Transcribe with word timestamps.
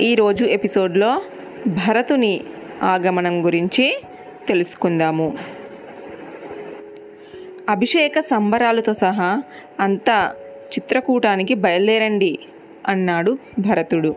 ఈరోజు 0.00 0.44
ఎపిసోడ్లో 0.44 1.22
భరతుని 1.66 2.40
ఆగమనం 2.82 3.44
గురించి 3.44 4.00
తెలుసుకుందాము. 4.48 5.36
అభిషేక 7.68 8.20
సంబరాలతో 8.20 8.94
సహా 8.94 9.42
అంతా 9.80 10.32
చిత్రకూటానికి 10.68 11.54
బయలుదేరండి 11.54 12.38
అన్నాడు 12.86 13.38
భరతుడు. 13.58 14.14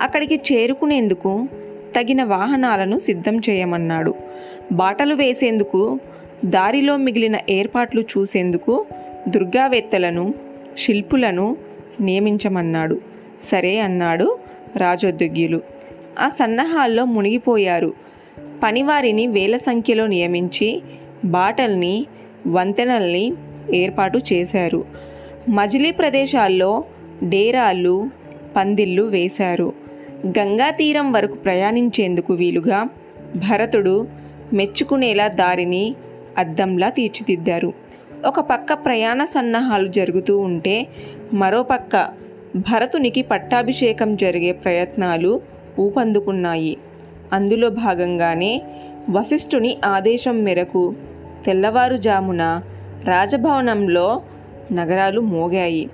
అక్కడికి 0.00 0.40
చేరుకునేందుకు 0.52 1.48
తగిన 1.96 2.24
వాహనాలను 2.24 2.98
సిద్ధం 2.98 3.38
చేయమన్నాడు. 3.38 4.14
బాటలు 4.72 5.14
వేసేందుకు 5.14 5.98
దారిలో 6.44 6.96
మిగిలిన 6.96 7.36
ఏర్పాట్లు 7.50 8.00
చూసేందుకు 8.00 8.86
దుర్గావేత్తలను 9.28 10.34
శిల్పులను 10.78 11.56
నియమించమన్నాడు. 12.00 13.00
సరే 13.52 13.78
అన్నాడు 13.78 14.38
రాజోద్యోగ్యులు 14.76 15.60
ఆ 16.18 16.28
సన్నాహాల్లో 16.28 17.04
మునిగిపోయారు. 17.04 17.92
పనివారిని 18.62 19.26
వేల 19.26 19.56
సంఖ్యలో 19.56 20.06
నియమించి 20.06 20.82
బాటల్ని 21.24 22.06
వంతెనల్ని 22.46 23.32
ఏర్పాటు 23.74 24.20
చేశారు. 24.32 24.84
మజిలీ 25.48 25.90
ప్రదేశాల్లో 25.90 26.84
డేరాలు 27.22 28.10
పందిళ్ళు 28.56 29.02
వేశారు. 29.02 29.72
గంగా 30.26 30.70
తీరం 30.70 31.12
వరకు 31.12 31.34
ప్రయాణించేందుకు 31.34 32.34
వీలుగా 32.34 32.84
భరతుడు 33.36 34.08
మెచ్చుకునేలా 34.52 35.28
దారిని 35.28 35.94
అద్దంలా 36.38 36.88
తీర్చిదిద్దారు. 36.88 37.72
ఒక 38.26 38.40
పక్క 38.40 38.72
ప్రయాణ 38.72 39.24
సన్నాహాలు 39.24 39.88
జరుగుతూ 39.88 40.38
ఉంటే 40.38 40.86
మరోపక్క 41.32 42.08
భరతునికి 42.56 43.22
పట్టాభిషేకం 43.22 44.16
జరిగే 44.16 44.52
ప్రయత్నాలు 44.52 45.40
ఊపందుకున్నాయి. 45.78 46.76
అందులో 47.32 47.68
భాగంగానే 47.68 48.62
వశిష్ఠుని 49.10 49.76
ఆదేశం 49.84 50.42
మేరకు 50.42 50.94
తెల్లవారుజామున 51.46 52.62
రాజభవనంలో 53.04 54.22
నగరాలు 54.72 55.20
మోగాయి. 55.20 55.90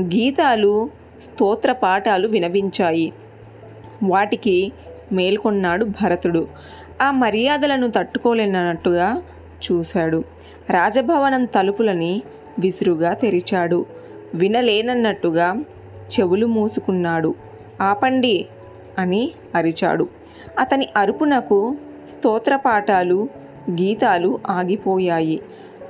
గీతాలు 0.00 0.90
స్తోత్ర 1.24 1.72
పాఠాలు 1.72 2.28
వినవించాయి. 2.28 3.12
వాటికి 4.02 4.72
మేల్కొన్నాడు 5.12 5.84
భరతుడు. 5.84 6.48
ఆ 7.02 7.10
మర్యాదలను 7.10 7.90
తట్టుకోలేనట్టుగా 7.90 9.22
చూశాడు. 9.72 10.24
రాజభవనం 10.70 11.44
తలుపులని 11.44 12.22
విసురుగా 12.58 13.14
తెరిచాడు. 13.14 13.86
వినలేనన్నట్టుగా 14.34 15.56
చెవులు 16.12 16.46
మూసుకున్నాడు. 16.46 17.34
ఆపండి 17.80 18.46
అని 18.98 19.32
అరిచాడు. 19.54 20.08
అతని 20.58 20.88
అరుపునకు 20.96 21.76
స్తోత్రపాఠాలు 22.10 23.28
గీతాలు 23.70 24.38
ఆగిపోయాయి. 24.46 25.40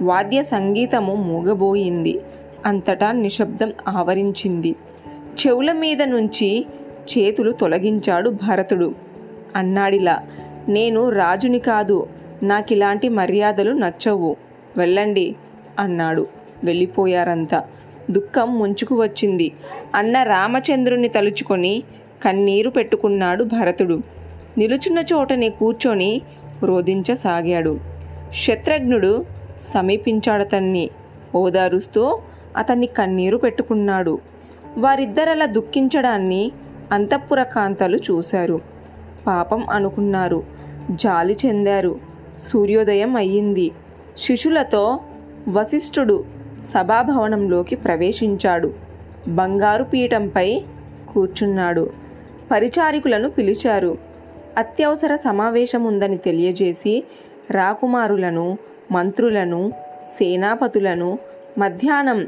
వాద్య 0.03 0.43
సంగీతము 0.43 1.15
మూగబోయింది. 1.15 2.21
అంతటా 2.67 3.13
నిశ్శబ్దం 3.13 3.73
ఆవరించింది. 3.89 4.77
చెవుల 5.47 5.73
మీద 5.73 6.03
నుంచి 6.03 6.67
చేతులు 7.19 7.51
తొలగించాడు 7.51 8.31
భరతుడు. 8.31 8.95
అన్నాడిలా 9.57 10.23
నేను 10.69 11.09
రాజుని 11.09 11.59
కాదు. 11.59 12.07
నాకిలాంటి 12.43 13.09
మర్యాదలు 13.09 13.73
నచ్చవు. 13.73 14.37
వెళ్ళండి 14.77 15.37
అన్నాడు. 15.79 16.27
వెళ్ళిపోయారంతా. 16.65 17.65
దుఃఖం 18.11 18.59
ముంచుకు 18.59 19.03
వచ్చింది. 19.03 19.53
అన్న 19.95 20.23
రామచంద్రుని 20.23 21.09
తలుచుకొని 21.09 21.83
కన్నీరు 22.25 22.71
పెట్టుకున్నాడు 22.71 23.45
భరతుడు. 23.45 24.01
నిలుచున్న 24.59 24.99
చోటనే 24.99 25.49
కూర్చొని 25.49 26.23
రోధించసాగాడు. 26.63 27.81
శత్రుఘ్నుడు 28.35 29.25
సమీపించాడతన్ని 29.75 30.91
ఓదారుస్తూ 31.35 32.19
అతన్ని 32.57 32.87
కన్నీరు 32.87 33.37
పెట్టుకున్నాడు. 33.37 34.19
వారిద్దరలా 34.79 35.47
దుఃఖించడాన్ని 35.47 36.53
అంతఃపుర 36.93 37.43
కాంతలు 37.43 37.97
చూశారు. 37.97 38.61
పాపం 39.27 39.69
అనుకున్నారు. 39.71 40.43
జాలి 40.91 41.37
చెందారు. 41.47 42.01
సూర్యోదయం 42.53 43.17
అయ్యింది. 43.17 43.71
శిష్యులతో 44.19 45.01
వశిష్ఠుడు 45.49 46.25
సభాభవనంలోకి 46.73 47.77
ప్రవేశించాడు. 47.77 48.75
బంగారు 49.29 49.85
పీఠంపై 49.85 50.63
కూర్చున్నాడు. 51.15 51.91
పరిచారికులను 52.51 53.31
పిలిచారు. 53.31 53.99
అత్యవసర 54.59 55.17
సమావేశం 55.17 55.85
ఉందని 55.85 56.17
తెలియజేసి 56.17 57.05
రాకుమారులను 57.51 58.59
మంత్రులను 58.93 59.73
సేనాపతులను 60.19 61.19
మధ్యాహ్నం 61.59 62.25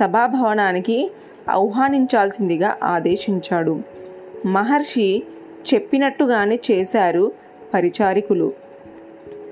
సభాభవనానికి 0.00 1.10
ఆహ్వానించాల్సిందిగా 1.50 2.76
ఆదేశించాడు. 2.82 3.80
మహర్షి 4.46 5.22
చెప్పినట్టుగానే 5.74 6.60
చేశారు 6.70 7.32
పరిచారికులు. 7.74 8.52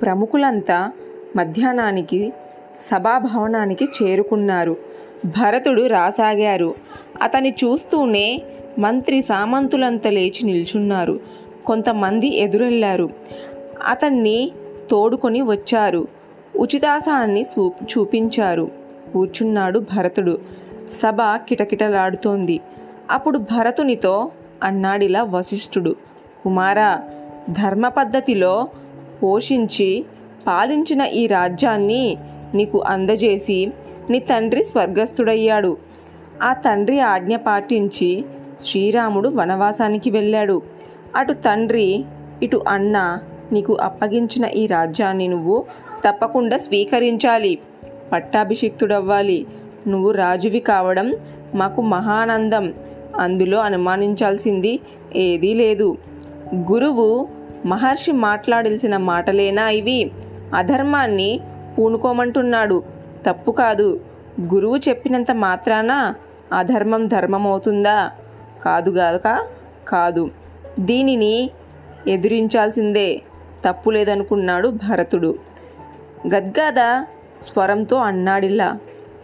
ప్రముఖులంతా 0.03 0.93
మధ్యాహ్నానికి 1.37 2.33
సభాభవనానికి 2.93 3.89
చేరుకున్నారు. 4.03 4.77
భరతుడు 5.25 5.87
రాసాగారు. 5.87 6.75
అతని 7.23 7.51
చూస్తూనే 7.51 8.43
మంత్రి 8.79 9.23
సామంతులంతా 9.23 10.11
లేచి 10.11 10.43
నిల్చున్నారు. 10.43 11.21
కొంతమంది 11.67 12.37
ఎదురెళ్ళారు. 12.37 13.11
అతన్ని 13.89 14.53
తోడుకొని 14.91 15.43
వచ్చారు. 15.43 16.09
ఉచితాసాన్ని 16.59 17.43
చూ 17.43 17.69
చూపించారు. 17.69 18.71
కూర్చున్నాడు 19.13 19.79
భరతుడు. 19.79 20.39
సభ 21.03 21.17
కిటకిటలాడుతోంది. 21.23 22.61
అప్పుడు 23.11 23.39
భరతునితో 23.39 24.31
అన్నాడిలా 24.63 25.23
వశిష్ఠుడు. 25.23 25.97
కుమారా 26.45 27.03
ధర్మ 27.51 27.89
పద్ధతిలో 27.89 28.69
పోషించి 29.23 30.05
పాలించిన 30.47 31.01
ఈ 31.01 31.27
రాజ్యాన్ని 31.27 32.17
నీకు 32.57 32.83
అందజేసి 32.87 33.73
నీ 34.11 34.19
తండ్రి 34.19 34.65
స్వర్గస్థుడయ్యాడు. 34.65 35.77
ఆ 36.43 36.53
తండ్రి 36.53 37.01
ఆజ్ఞ 37.01 37.37
పాటించి 37.37 38.25
శ్రీరాముడు 38.61 39.29
వనవాసానికి 39.29 40.11
వెళ్ళాడు. 40.11 40.63
అటు 41.17 41.33
తండ్రి 41.33 42.05
ఇటు 42.43 42.65
అన్న 42.69 43.19
నీకు 43.53 43.77
అప్పగించిన 43.81 44.45
ఈ 44.45 44.67
రాజ్యాన్ని 44.67 45.29
నువ్వు 45.29 45.65
తప్పకుండా 46.09 46.59
స్వీకరించాలి. 46.59 47.59
పట్టాభిషిక్తుడవ్వాలి. 48.13 49.47
నువ్వు 49.89 50.11
రాజువి 50.11 50.61
కావడం 50.61 51.15
మాకు 51.55 51.83
మహానందం. 51.83 52.75
అందులో 53.19 53.59
అనుమానించాల్సింది 53.59 54.81
ఏదీ 55.17 55.55
లేదు. 55.55 55.99
గురువు 56.55 57.29
మహర్షి 57.67 58.13
మాట్లాడాల్సిన 58.13 58.97
మాటలేనా 58.97 59.71
ఇవి? 59.71 60.11
అధర్మాన్ని 60.55 61.41
పూనుకోమంటున్నాడు. 61.79 62.83
తప్పు 63.27 63.51
కాదు. 63.51 64.01
గురువు 64.55 64.77
చెప్పినంత 64.77 65.33
మాత్రాన 65.33 66.15
అధర్మం 66.53 67.07
ధర్మం 67.07 67.47
అవుతుందా 67.47 68.11
కాదు 68.65 68.91
కాదు. 69.89 70.31
దీనిని 70.79 71.51
ఎదిరించాల్సిందే. 72.07 73.23
తప్పు 73.65 73.91
లేదనుకున్నాడు 73.91 74.69
భరతుడు. 74.69 75.39
గద్గాద 76.35 77.05
స్వరంతో 77.43 77.97
అన్నాడిలా 77.97 78.79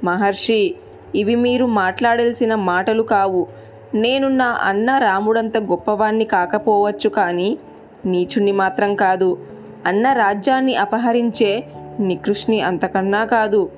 మహర్షి 0.05 0.75
ఇవి 1.15 1.35
మీరు 1.35 1.67
మాట్లాడాల్సిన 1.67 2.55
మాటలు 2.55 3.03
కావు. 3.03 3.47
నేను 3.95 4.29
నా 4.29 4.59
అన్న 4.63 4.99
రాముడంత 4.99 5.59
గొప్పవాణ్ణి 5.59 6.25
కాకపోవచ్చు 6.25 7.09
కానీ 7.09 7.59
నీచుణ్ణి 8.07 8.53
మాత్రం 8.53 8.95
కాదు. 8.95 9.39
అన్న 9.87 10.13
రాజ్యాన్ని 10.13 10.77
అపహరించే 10.77 11.65
నికృష్ణి 12.01 12.61
అంతకన్నా 12.61 13.25
కాదు 13.25 13.71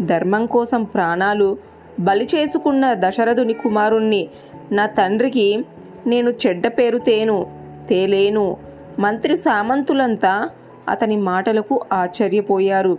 ధర్మం 0.00 0.46
కోసం 0.46 0.84
ప్రాణాలు 0.84 1.58
బలి 2.00 2.28
చేసుకున్న 2.34 2.94
దశరథుని 2.94 3.52
కుమారుణ్ణి 3.52 4.28
నా 4.72 4.86
తండ్రికి 4.86 5.64
నేను 6.06 6.30
చెడ్డ 6.30 6.66
పేరు 6.66 6.98
తేను 6.98 7.46
తేలేను. 7.88 8.56
మంత్రి 8.98 9.36
సామంతులంతా 9.36 10.48
అతని 10.88 11.16
మాటలకు 11.16 11.84
ఆశ్చర్యపోయారు. 11.92 12.98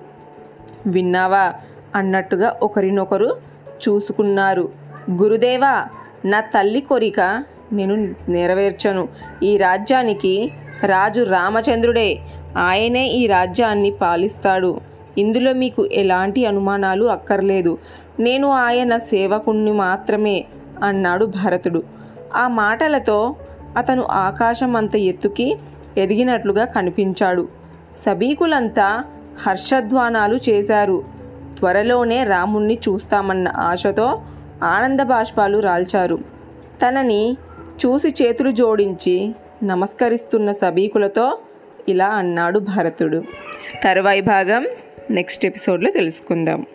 విన్నావా? 0.87 1.53
అన్నట్టుగా 1.95 2.59
ఒకరినొకరు 2.63 3.37
చూసుకున్నారు. 3.89 4.71
గురుదేవా 5.11 5.87
నా 6.25 6.39
తల్లి 6.39 6.81
కోరిక 6.81 7.43
నేను 7.73 8.15
నెరవేర్చను. 8.29 9.07
ఈ 9.43 9.57
రాజ్యానికి 9.57 10.51
రాజు 10.85 11.21
రామచంద్రుడే. 11.21 12.19
ఆయనే 12.57 13.07
ఈ 13.07 13.27
రాజ్యాన్ని 13.27 13.91
పాలిస్తాడు. 13.91 14.79
ఇందులో 15.17 15.53
మీకు 15.53 15.85
ఎలాంటి 15.85 16.45
అనుమానాలు 16.45 17.05
అక్కర్లేదు. 17.05 17.77
నేను 18.19 18.51
ఆయన 18.51 18.97
సేవకుణ్ణి 18.97 19.71
మాత్రమే 19.71 20.45
అన్నాడు 20.83 21.25
భరతుడు. 21.25 21.83
ఆ 22.35 22.47
మాటలతో 22.47 23.35
అతను 23.77 24.03
ఆకాశం 24.03 24.75
అంత 24.75 24.95
ఎత్తుకి 24.95 25.57
ఎదిగినట్లుగా 25.97 26.65
కనిపించాడు. 26.65 27.47
సబీకులంతా 28.05 29.03
హర్షధ్వానాలు 29.47 30.39
చేశారు. 30.49 31.03
త్వరలోనే 31.59 32.23
రాముణ్ణి 32.23 32.79
చూస్తామన్న 32.89 33.53
ఆశతో 33.57 34.21
ఆనంద 34.63 34.99
బాష్పాలు 34.99 35.57
రాల్చారు. 35.57 36.15
తనని 36.81 37.37
చూసి 37.85 38.09
చేతులు 38.09 38.51
జోడించి 38.51 39.35
నమస్కరిస్తున్న 39.63 40.51
సబీకులతో 40.51 41.37
ఇలా 41.89 42.07
అన్నాడు 42.07 42.59
భరతుడు. 42.59 43.23
తరువాయి 43.83 44.21
భాగం 44.21 44.67
నెక్స్ట్ 45.11 45.45
ఎపిసోడ్లో 45.45 45.91
తెలుసుకుందాం. 45.91 46.65